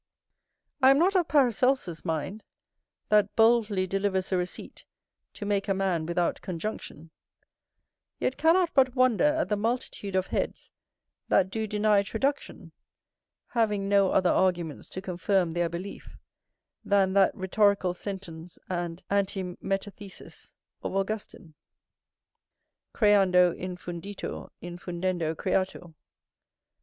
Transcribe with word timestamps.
I 0.81 0.89
am 0.89 0.97
not 0.97 1.15
of 1.15 1.27
Paracelsus's 1.27 2.03
mind, 2.03 2.43
that 3.09 3.35
boldly 3.35 3.85
delivers 3.85 4.31
a 4.31 4.37
receipt 4.37 4.83
to 5.35 5.45
make 5.45 5.67
a 5.67 5.75
man 5.75 6.07
without 6.07 6.41
conjunction; 6.41 7.11
yet 8.17 8.35
cannot 8.35 8.73
but 8.73 8.95
wonder 8.95 9.23
at 9.25 9.49
the 9.49 9.55
multitude 9.57 10.15
of 10.15 10.25
heads 10.25 10.71
that 11.27 11.51
do 11.51 11.67
deny 11.67 12.01
traduction, 12.01 12.71
having 13.49 13.87
no 13.87 14.09
other 14.09 14.31
arguments 14.31 14.89
to 14.89 15.03
confirm 15.03 15.53
their 15.53 15.69
belief 15.69 16.17
than 16.83 17.13
that 17.13 17.35
rhetorical 17.35 17.93
sentence 17.93 18.57
and 18.69 19.03
antimetathesis 19.11 20.55
of 20.81 20.95
Augustine, 20.95 21.53
"creando 22.91 23.53
infunditur, 23.55 24.49
infundendo 24.63 25.37
creatur." 25.37 25.93